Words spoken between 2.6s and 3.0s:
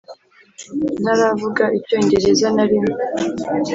rimwe